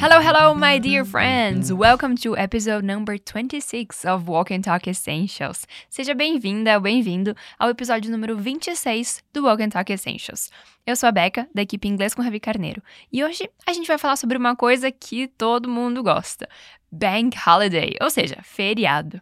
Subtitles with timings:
[0.00, 1.72] Hello, hello, my dear friends!
[1.72, 5.66] Welcome to episode number 26 of Walk and Talk Essentials.
[5.90, 10.52] Seja bem-vinda, bem-vindo ao episódio número 26 do Walk and Talk Essentials.
[10.86, 12.80] Eu sou a Beca, da equipe Inglês com Ravi Carneiro,
[13.12, 16.48] e hoje a gente vai falar sobre uma coisa que todo mundo gosta:
[16.92, 19.20] Bank Holiday, ou seja, feriado.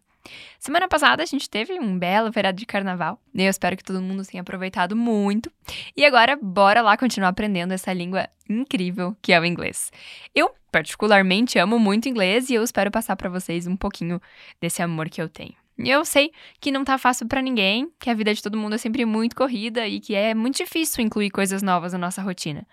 [0.59, 3.20] Semana passada a gente teve um belo feriado de carnaval.
[3.34, 5.51] E eu espero que todo mundo tenha aproveitado muito.
[5.97, 9.91] E agora, bora lá continuar aprendendo essa língua incrível que é o inglês.
[10.34, 14.21] Eu, particularmente, amo muito inglês e eu espero passar para vocês um pouquinho
[14.61, 15.55] desse amor que eu tenho.
[15.79, 18.75] E eu sei que não tá fácil para ninguém, que a vida de todo mundo
[18.75, 22.67] é sempre muito corrida e que é muito difícil incluir coisas novas na nossa rotina.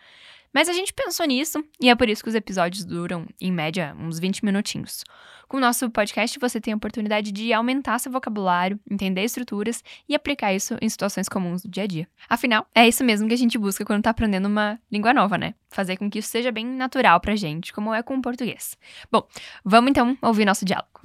[0.53, 3.95] Mas a gente pensou nisso e é por isso que os episódios duram, em média,
[3.99, 5.03] uns 20 minutinhos.
[5.47, 10.15] Com o nosso podcast, você tem a oportunidade de aumentar seu vocabulário, entender estruturas e
[10.15, 12.07] aplicar isso em situações comuns do dia a dia.
[12.29, 15.55] Afinal, é isso mesmo que a gente busca quando está aprendendo uma língua nova, né?
[15.69, 18.77] Fazer com que isso seja bem natural pra gente, como é com o português.
[19.11, 19.27] Bom,
[19.65, 21.01] vamos então ouvir nosso diálogo.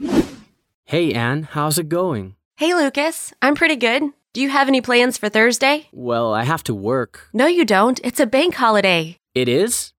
[0.90, 2.34] Hey, Anne, how's it going?
[2.60, 3.32] Hey, Lucas.
[3.42, 4.12] I'm pretty good.
[4.34, 5.86] Do you have any plans for Thursday?
[5.92, 7.28] Well, I have to work.
[7.32, 8.00] No, you don't.
[8.04, 9.16] It's a bank holiday.
[9.38, 9.92] It is?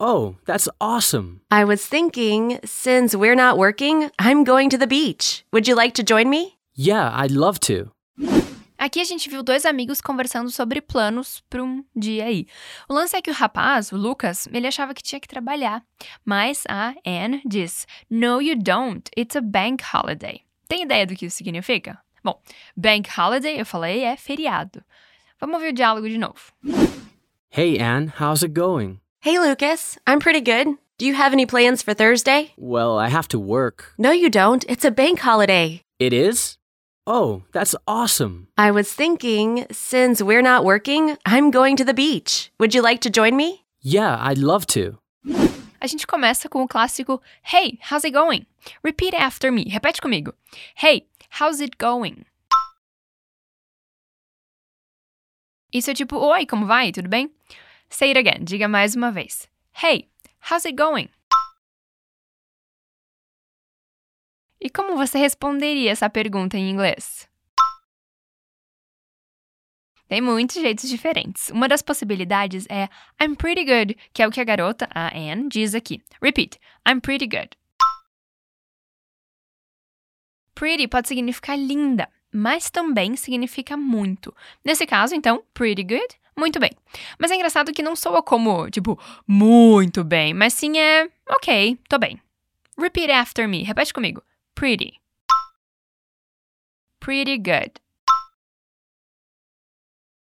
[0.00, 1.42] Oh, that's awesome.
[1.50, 5.44] I was thinking, since we're not working, I'm going to the beach.
[5.52, 6.56] Would you like to join me?
[6.74, 7.90] Yeah, I'd love to.
[8.78, 12.46] Aqui a gente viu dois amigos conversando sobre planos para um dia aí.
[12.88, 15.82] O lance é que o rapaz, o Lucas, ele achava que tinha que trabalhar,
[16.24, 19.10] mas a Anne diz: No, you don't.
[19.14, 20.40] It's a bank holiday.
[20.66, 21.98] Tem ideia do que isso significa?
[22.24, 22.40] Bom,
[22.74, 24.82] bank holiday, eu falei, é feriado.
[25.38, 26.50] Vamos ouvir o diálogo de novo.
[27.50, 29.00] Hey, Anne, how's it going?
[29.20, 29.98] Hey, Lucas.
[30.06, 30.76] I'm pretty good.
[30.98, 32.52] Do you have any plans for Thursday?
[32.56, 33.92] Well, I have to work.
[33.98, 34.64] No, you don't.
[34.68, 35.82] It's a bank holiday.
[35.98, 36.58] It is?
[37.06, 38.48] Oh, that's awesome.
[38.58, 42.50] I was thinking, since we're not working, I'm going to the beach.
[42.58, 43.64] Would you like to join me?
[43.80, 44.98] Yeah, I'd love to.
[45.80, 48.46] A gente começa com o clássico Hey, how's it going?
[48.82, 49.70] Repeat after me.
[49.70, 50.32] Repete comigo.
[50.76, 52.24] Hey, how's it going?
[55.76, 56.90] Isso é tipo, oi, como vai?
[56.90, 57.30] Tudo bem?
[57.90, 58.42] Say it again.
[58.42, 59.46] Diga mais uma vez.
[59.82, 60.08] Hey,
[60.50, 61.10] how's it going?
[64.58, 67.28] E como você responderia essa pergunta em inglês?
[70.08, 71.50] Tem muitos jeitos diferentes.
[71.50, 72.88] Uma das possibilidades é
[73.22, 76.02] I'm pretty good, que é o que a garota, a Anne, diz aqui.
[76.22, 76.58] Repeat.
[76.88, 77.50] I'm pretty good.
[80.54, 84.34] Pretty pode significar linda, mas também significa muito.
[84.62, 86.70] Nesse caso, então, pretty good, muito bem.
[87.18, 91.98] Mas é engraçado que não soa como, tipo, muito bem, mas sim é ok, tô
[91.98, 92.20] bem.
[92.78, 94.22] Repeat after me, repete comigo.
[94.54, 95.00] Pretty.
[97.00, 97.72] Pretty good.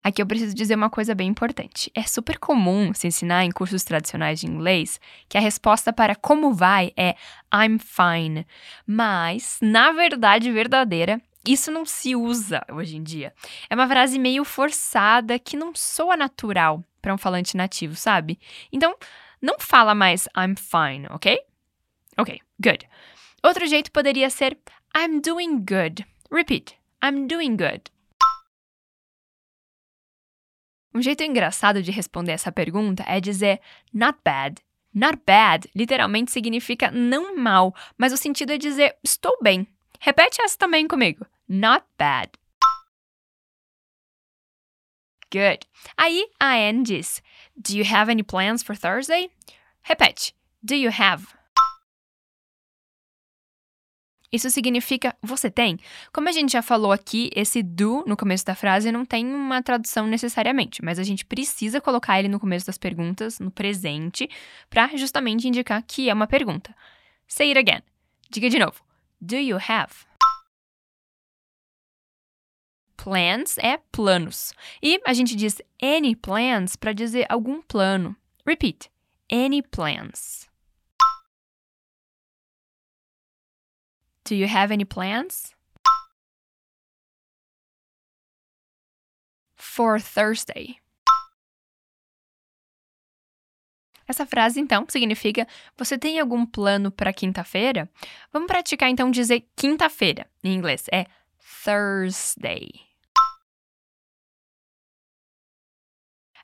[0.05, 1.91] Aqui eu preciso dizer uma coisa bem importante.
[1.93, 6.55] É super comum se ensinar em cursos tradicionais de inglês que a resposta para como
[6.55, 7.17] vai é
[7.53, 8.47] I'm fine.
[8.87, 13.33] Mas, na verdade verdadeira, isso não se usa hoje em dia.
[13.71, 18.39] É uma frase meio forçada que não soa natural para um falante nativo, sabe?
[18.73, 18.97] Então,
[19.41, 21.39] não fala mais I'm fine, ok?
[22.19, 22.89] Ok, good.
[23.43, 24.59] Outro jeito poderia ser
[24.97, 26.07] I'm doing good.
[26.33, 26.75] Repeat.
[27.05, 27.83] I'm doing good.
[30.95, 33.61] Um jeito engraçado de responder essa pergunta é dizer
[33.93, 34.63] not bad.
[34.95, 39.69] Not bad literalmente significa não mal, mas o sentido é dizer estou bem.
[40.01, 41.27] Repete essa também comigo.
[41.49, 42.31] Not bad.
[45.33, 45.67] Good.
[45.97, 47.23] Aí a Anne diz:
[47.57, 49.31] Do you have any plans for Thursday?
[49.83, 50.35] Repete.
[50.63, 51.27] Do you have?
[54.33, 55.79] Isso significa você tem.
[56.13, 59.63] Como a gente já falou aqui, esse do no começo da frase não tem uma
[59.63, 64.29] tradução necessariamente, mas a gente precisa colocar ele no começo das perguntas, no presente,
[64.69, 66.75] para justamente indicar que é uma pergunta.
[67.29, 67.83] Say it again.
[68.29, 68.83] Diga de novo.
[69.21, 70.06] Do you have?
[73.07, 74.53] Plans é planos.
[74.83, 78.17] E a gente diz any plans para dizer algum plano.
[78.45, 78.91] Repeat.
[79.31, 80.49] Any plans.
[84.25, 85.55] Do you have any plans?
[89.55, 90.81] For Thursday.
[94.09, 95.47] Essa frase, então, significa:
[95.77, 97.89] Você tem algum plano para quinta-feira?
[98.33, 100.29] Vamos praticar, então, dizer quinta-feira.
[100.43, 101.07] Em inglês é
[101.65, 102.96] Thursday.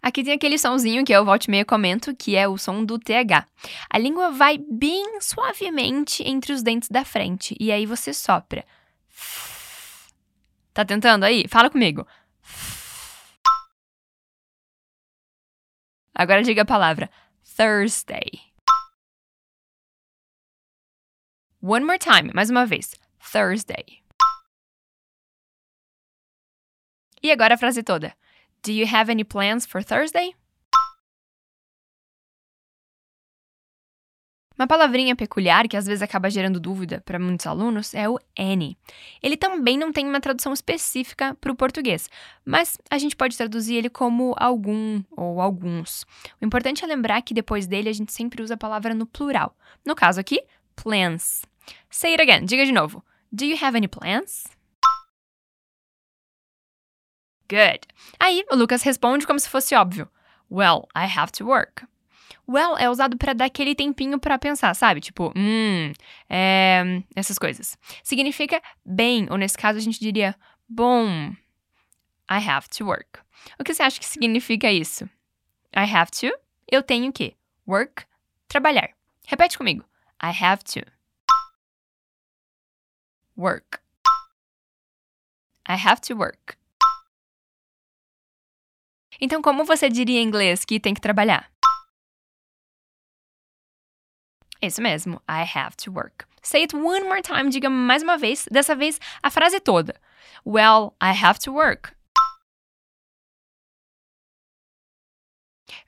[0.03, 3.47] Aqui tem aquele sonzinho que eu volte meio comento, que é o som do TH.
[3.89, 8.65] A língua vai bem suavemente entre os dentes da frente e aí você sopra.
[10.75, 11.47] Tá tentando aí?
[11.49, 12.05] Fala comigo.
[16.13, 17.09] Agora diga a palavra
[17.57, 18.53] Thursday.
[21.63, 22.93] One more time, mais uma vez.
[23.33, 24.03] Thursday.
[27.23, 28.17] E agora a frase toda.
[28.65, 30.37] Do you have any plans for Thursday?
[34.57, 38.79] Uma palavrinha peculiar que às vezes acaba gerando dúvida para muitos alunos é o any.
[39.21, 42.09] Ele também não tem uma tradução específica para o português,
[42.45, 46.07] mas a gente pode traduzir ele como algum ou alguns.
[46.41, 49.57] O importante é lembrar que depois dele a gente sempre usa a palavra no plural.
[49.85, 50.41] No caso aqui,
[50.77, 51.43] plans.
[51.91, 53.05] Say it again, diga de novo.
[53.33, 54.45] Do you have any plans?
[57.49, 57.81] Good.
[58.19, 60.09] Aí o Lucas responde como se fosse óbvio.
[60.51, 61.87] Well, I have to work.
[62.49, 65.01] Well é usado para dar aquele tempinho para pensar, sabe?
[65.01, 65.93] Tipo, hum,
[66.29, 66.83] é,
[67.15, 67.79] essas coisas.
[68.03, 70.35] Significa bem, ou nesse caso a gente diria
[70.69, 71.33] bom.
[72.31, 73.21] I have to work.
[73.59, 75.05] O que você acha que significa isso?
[75.75, 76.31] I have to,
[76.71, 77.37] eu tenho que.
[77.67, 78.05] Work,
[78.49, 78.91] trabalhar.
[79.27, 79.85] Repete comigo.
[80.23, 80.81] I have to.
[83.37, 83.81] Work.
[85.69, 86.57] I have to work.
[89.25, 91.49] Então, como você diria em inglês que tem que trabalhar?
[94.61, 96.27] Isso mesmo, I have to work.
[96.43, 99.95] Say it one more time, diga mais uma vez, dessa vez a frase toda.
[100.45, 101.95] Well, I have to work.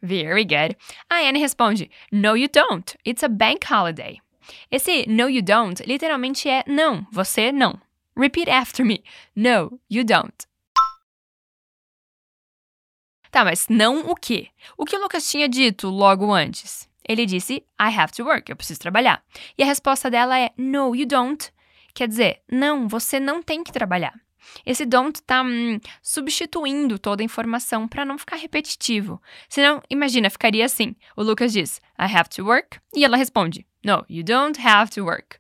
[0.01, 0.77] Very good.
[1.11, 2.97] A Anne responde: No, you don't.
[3.05, 4.21] It's a bank holiday.
[4.71, 7.81] Esse no, you don't literalmente é não, você não.
[8.17, 9.03] Repeat after me.
[9.35, 10.47] No, you don't.
[13.35, 14.47] Tá, mas não o quê?
[14.79, 16.89] O que o Lucas tinha dito logo antes?
[17.05, 19.25] Ele disse I have to work, eu preciso trabalhar.
[19.59, 21.53] E a resposta dela é No, you don't.
[21.93, 24.15] Quer dizer, não, você não tem que trabalhar.
[24.65, 29.21] Esse don't está hum, substituindo toda a informação para não ficar repetitivo.
[29.49, 30.95] Senão, imagina, ficaria assim.
[31.17, 35.03] O Lucas diz I have to work e ela responde No, you don't have to
[35.03, 35.39] work.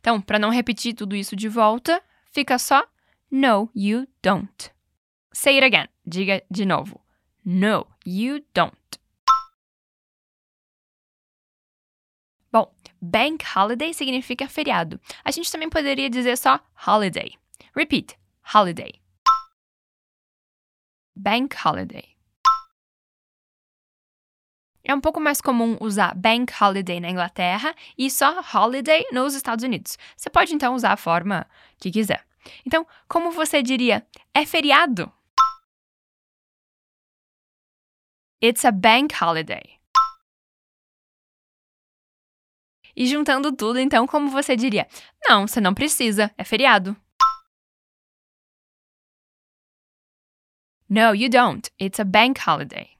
[0.00, 2.02] Então, para não repetir tudo isso de volta,
[2.32, 2.82] fica só
[3.30, 4.70] No, you don't.
[5.30, 5.90] Say it again.
[6.06, 7.03] Diga de novo.
[7.44, 8.98] No, you don't.
[12.50, 14.98] Bom, bank holiday significa feriado.
[15.22, 17.36] A gente também poderia dizer só holiday.
[17.76, 18.18] Repeat:
[18.54, 18.94] holiday.
[21.14, 22.16] Bank holiday.
[24.82, 29.64] É um pouco mais comum usar bank holiday na Inglaterra e só holiday nos Estados
[29.64, 29.98] Unidos.
[30.16, 31.46] Você pode então usar a forma
[31.78, 32.26] que quiser.
[32.66, 34.06] Então, como você diria?
[34.32, 35.12] É feriado?
[38.44, 39.80] It's a bank holiday.
[42.94, 44.86] E juntando tudo, então, como você diria?
[45.26, 46.94] Não, você não precisa, é feriado.
[50.90, 51.70] No, you don't.
[51.80, 52.90] It's a bank holiday.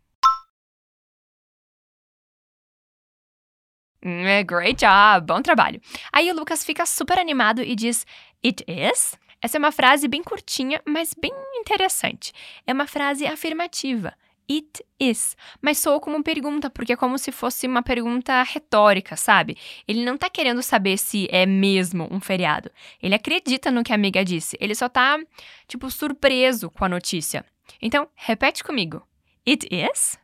[4.02, 5.78] Mm, great job, bom trabalho.
[6.10, 8.06] Aí o Lucas fica super animado e diz:
[8.42, 9.14] It is?
[9.42, 12.32] Essa é uma frase bem curtinha, mas bem interessante.
[12.66, 14.16] É uma frase afirmativa.
[14.50, 15.36] It is.
[15.60, 19.56] Mas soa como pergunta, porque é como se fosse uma pergunta retórica, sabe?
[19.88, 22.70] Ele não tá querendo saber se é mesmo um feriado.
[23.02, 24.56] Ele acredita no que a amiga disse.
[24.60, 25.18] Ele só tá,
[25.66, 27.44] tipo, surpreso com a notícia.
[27.80, 29.02] Então, repete comigo.
[29.46, 30.18] It is?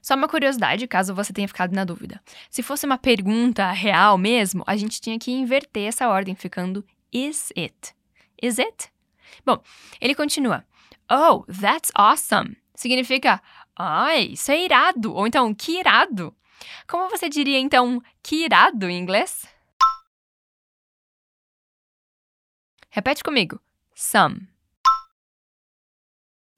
[0.00, 2.20] Só uma curiosidade, caso você tenha ficado na dúvida.
[2.48, 7.52] Se fosse uma pergunta real mesmo, a gente tinha que inverter essa ordem, ficando is
[7.56, 7.94] it?
[8.42, 8.90] Is it?
[9.44, 9.62] Bom,
[10.00, 10.64] ele continua.
[11.10, 12.56] Oh, that's awesome.
[12.74, 13.42] Significa,
[13.76, 15.14] ai, isso é irado.
[15.14, 16.34] Ou então, que irado.
[16.86, 19.46] Como você diria, então, que irado em inglês?
[22.90, 23.60] Repete comigo.
[23.94, 24.48] Some.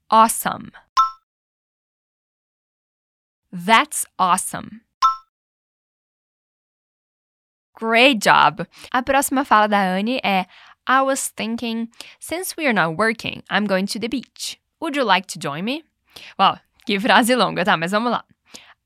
[0.09, 0.71] Awesome.
[3.53, 4.83] That's awesome.
[7.81, 8.67] Great job!
[8.93, 10.47] A próxima fala da Anne é
[10.87, 14.61] I was thinking, since we are not working, I'm going to the beach.
[14.81, 15.85] Would you like to join me?
[16.39, 17.79] Uau, que frase longa, tá?
[17.79, 18.23] Mas vamos lá.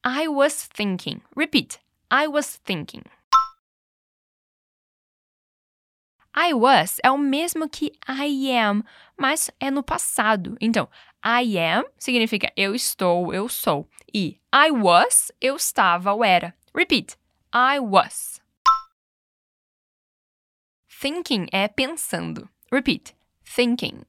[0.05, 1.23] I was thinking.
[1.35, 1.79] Repeat.
[2.11, 3.05] I was thinking.
[6.37, 8.83] I was é o mesmo que I am,
[9.17, 10.57] mas é no passado.
[10.61, 10.89] Então,
[11.25, 13.89] I am significa eu estou, eu sou.
[14.13, 16.53] E I was, eu estava ou era.
[16.75, 17.17] Repeat.
[17.55, 18.44] I was.
[21.05, 22.49] Thinking é pensando.
[22.73, 23.15] Repeat.
[23.45, 24.07] Thinking.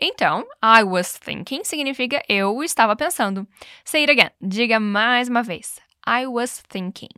[0.00, 3.46] Então, I was thinking significa eu estava pensando.
[3.84, 4.30] Say it again.
[4.40, 5.78] Diga mais uma vez.
[6.08, 7.10] I was thinking.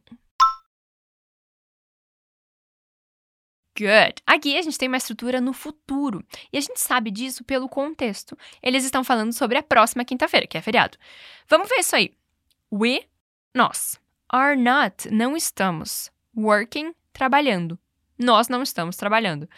[3.79, 4.25] Good.
[4.27, 6.27] Aqui a gente tem uma estrutura no futuro.
[6.53, 8.37] E a gente sabe disso pelo contexto.
[8.61, 10.99] Eles estão falando sobre a próxima quinta-feira, que é feriado.
[11.49, 12.13] Vamos ver isso aí.
[12.73, 13.07] We,
[13.55, 14.01] nós.
[14.29, 16.11] are not, não estamos.
[16.37, 17.79] Working, trabalhando.
[18.19, 19.49] Nós não estamos trabalhando.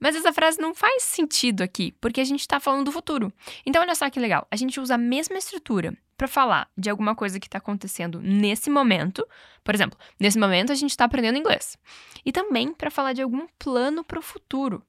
[0.00, 3.32] Mas essa frase não faz sentido aqui, porque a gente está falando do futuro.
[3.64, 4.46] Então, olha só que legal.
[4.50, 8.68] A gente usa a mesma estrutura para falar de alguma coisa que está acontecendo nesse
[8.68, 9.26] momento.
[9.62, 11.78] Por exemplo, nesse momento a gente está aprendendo inglês.
[12.24, 14.82] E também para falar de algum plano para o futuro.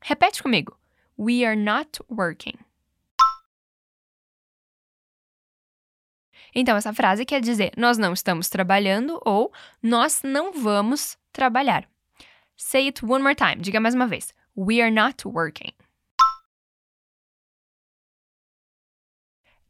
[0.00, 0.76] Repete comigo.
[1.18, 2.54] We are not working.
[6.54, 11.88] Então, essa frase quer dizer nós não estamos trabalhando ou nós não vamos trabalhar.
[12.56, 13.56] Say it one more time.
[13.56, 14.34] Diga mais uma vez.
[14.56, 15.72] We are not working.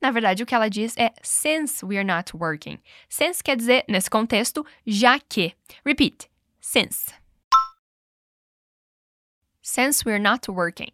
[0.01, 2.83] Na verdade, o que ela diz é since we are not working.
[3.09, 5.55] Since quer dizer, nesse contexto, já que.
[5.87, 6.29] Repeat.
[6.61, 7.15] Since.
[9.63, 10.91] Since we are not working.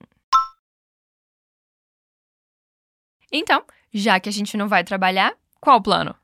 [3.32, 6.14] Então, já que a gente não vai trabalhar, qual o plano?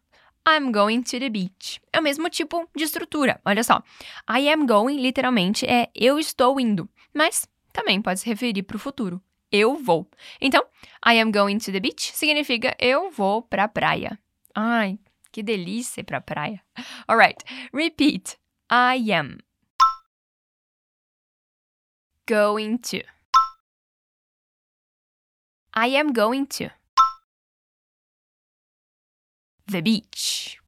[0.46, 1.80] I'm going to the beach.
[1.92, 3.40] É o mesmo tipo de estrutura.
[3.44, 3.82] Olha só.
[4.28, 6.88] I am going, literalmente, é eu estou indo.
[7.14, 9.22] Mas também pode se referir para o futuro.
[9.50, 10.10] Eu vou.
[10.40, 10.62] Então,
[11.06, 14.18] I am going to the beach significa eu vou para a praia.
[14.54, 14.98] Ai,
[15.32, 16.62] que delícia ir para a praia.
[17.08, 18.36] Alright, repeat.
[18.70, 19.38] I am
[22.28, 22.98] going to.
[25.76, 26.70] I am going to
[29.66, 30.58] the beach.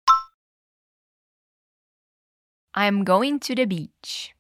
[2.75, 4.35] I am going to the beach.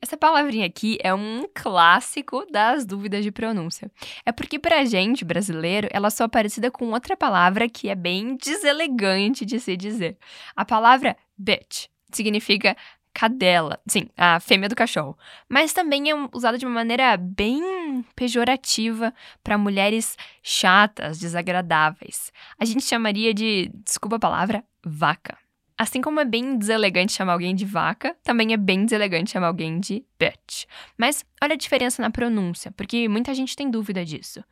[0.00, 3.90] Essa palavrinha aqui é um clássico das dúvidas de pronúncia.
[4.26, 8.36] É porque pra gente, brasileiro, ela só é parecida com outra palavra que é bem
[8.36, 10.18] deselegante de se dizer.
[10.54, 12.76] A palavra bitch significa
[13.14, 15.16] cadela, sim, a fêmea do cachorro,
[15.48, 22.32] mas também é usada de uma maneira bem pejorativa para mulheres chatas, desagradáveis.
[22.58, 25.38] A gente chamaria de, desculpa a palavra, vaca.
[25.78, 29.80] Assim como é bem deselegante chamar alguém de vaca, também é bem deselegante chamar alguém
[29.80, 30.66] de bitch.
[30.96, 34.44] Mas olha a diferença na pronúncia, porque muita gente tem dúvida disso.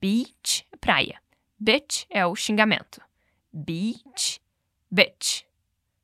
[0.00, 1.20] Beach, praia.
[1.58, 3.00] Bitch é o xingamento.
[3.52, 4.40] Beach,
[4.90, 5.42] bitch.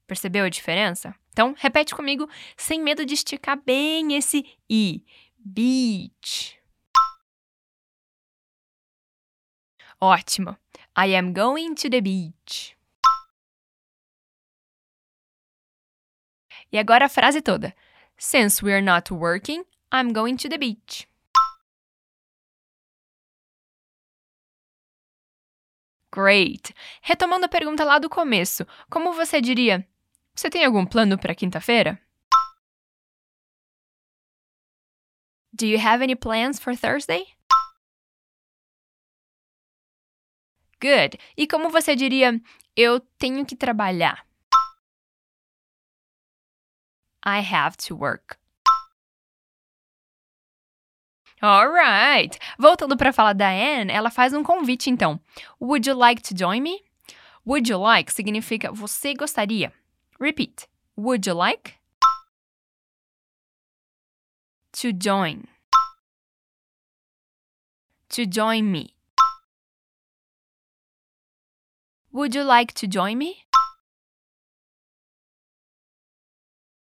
[0.07, 1.15] Percebeu a diferença?
[1.35, 5.05] Então, repete comigo sem medo de esticar bem esse i.
[5.37, 6.57] Beach.
[10.01, 10.57] Ótimo.
[10.97, 12.77] I am going to the beach.
[16.71, 17.75] E agora a frase toda.
[18.17, 21.09] Since we're not working, I'm going to the beach.
[26.13, 26.73] Great!
[27.03, 29.85] Retomando a pergunta lá do começo, como você diria
[30.35, 31.99] você tem algum plano para quinta-feira?
[35.53, 37.25] Do you have any plans for Thursday?
[40.81, 41.19] Good.
[41.37, 42.41] E como você diria,
[42.77, 44.27] eu tenho que trabalhar?
[47.25, 48.37] I have to work.
[51.41, 52.39] Alright.
[52.59, 55.21] Voltando para falar da Anne, ela faz um convite então.
[55.61, 56.83] Would you like to join me?
[57.47, 59.73] Would you like significa você gostaria.
[60.19, 60.69] Repeat.
[60.97, 61.75] Would you like?
[64.75, 65.49] To join.
[68.11, 68.95] To join me.
[72.13, 73.45] Would you like to join me?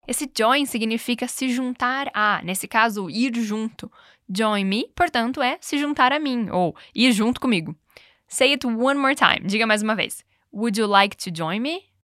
[0.07, 3.91] Esse join significa se juntar a, nesse caso, ir junto.
[4.29, 7.75] Join me, portanto, é se juntar a mim ou ir junto comigo.
[8.27, 9.47] Say it one more time.
[9.47, 10.23] Diga mais uma vez.
[10.51, 11.96] Would you like to join me?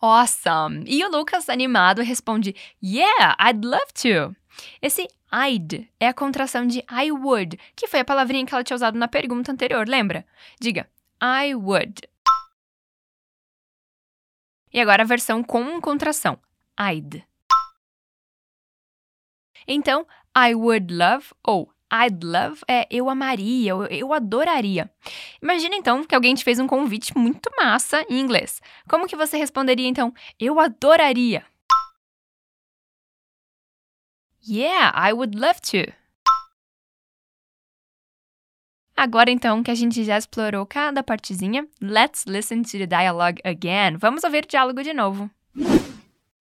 [0.00, 0.84] Awesome!
[0.86, 4.36] E o Lucas, animado, responde: Yeah, I'd love to.
[4.80, 8.76] Esse I'd é a contração de I would, que foi a palavrinha que ela tinha
[8.76, 10.24] usado na pergunta anterior, lembra?
[10.60, 10.88] Diga:
[11.22, 12.08] I would.
[14.72, 16.38] E agora a versão com contração:
[16.78, 17.26] I'd.
[19.66, 24.90] Então, I would love ou I'd love é eu amaria, eu, eu adoraria.
[25.42, 28.60] Imagina então que alguém te fez um convite muito massa em inglês.
[28.88, 30.12] Como que você responderia então?
[30.38, 31.44] Eu adoraria.
[34.46, 35.92] Yeah, I would love to.
[38.96, 43.96] Agora então que a gente já explorou cada partezinha, let's listen to the dialogue again.
[43.96, 45.30] Vamos ouvir o diálogo de novo.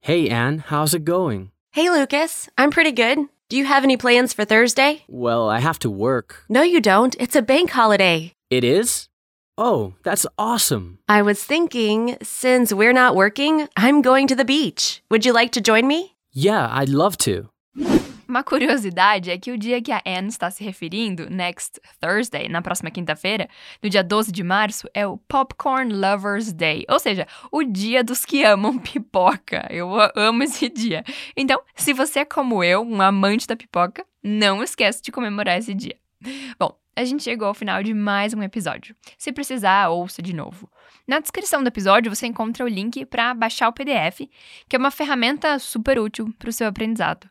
[0.01, 1.51] Hey, Anne, how's it going?
[1.75, 2.50] Hey, Lucas.
[2.58, 3.30] I'm pretty good.
[3.50, 5.04] Do you have any plans for Thursday?
[5.08, 6.44] Well, I have to work.
[6.50, 7.16] No, you don't.
[7.18, 8.34] It's a bank holiday.
[8.50, 9.08] It is?
[9.58, 11.00] Oh, that's awesome.
[11.08, 15.01] I was thinking, since we're not working, I'm going to the beach.
[15.10, 16.18] Would you like to join me?
[16.34, 17.50] Yeah, I'd love to.
[18.27, 22.62] Uma curiosidade é que o dia que a Anne está se referindo, next Thursday, na
[22.62, 23.48] próxima quinta-feira,
[23.81, 28.25] no dia 12 de março, é o Popcorn Lovers Day, ou seja, o dia dos
[28.25, 29.65] que amam pipoca.
[29.69, 31.05] Eu amo esse dia.
[31.38, 35.74] Então, se você é como eu, um amante da pipoca, não esquece de comemorar esse
[35.74, 35.96] dia.
[36.60, 38.96] Bom, a gente chegou ao final de mais um episódio.
[39.17, 40.69] Se precisar, ouça de novo.
[41.07, 44.27] Na descrição do episódio você encontra o link para baixar o PDF,
[44.67, 47.29] que é uma ferramenta super útil para o seu aprendizado.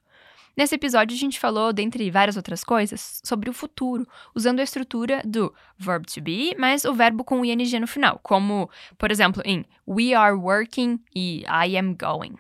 [0.57, 5.21] Nesse episódio, a gente falou, dentre várias outras coisas, sobre o futuro, usando a estrutura
[5.23, 9.43] do verb to be, mas o verbo com o ing no final, como, por exemplo,
[9.45, 12.37] em we are working e I am going.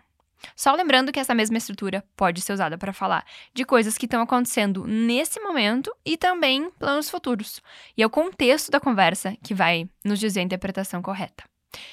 [0.54, 4.22] Só lembrando que essa mesma estrutura pode ser usada para falar de coisas que estão
[4.22, 7.60] acontecendo nesse momento e também planos futuros.
[7.96, 11.44] E é o contexto da conversa que vai nos dizer a interpretação correta.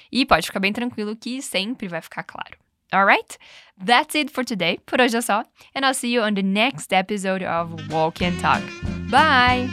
[0.10, 2.62] E pode ficar bem tranquilo que sempre vai ficar claro.
[2.94, 3.38] Alright?
[3.84, 4.78] That's it for today.
[4.86, 5.44] Por hoje é só.
[5.76, 8.62] And I'll see you on the next episode of Walk and Talk.
[9.10, 9.68] Bye!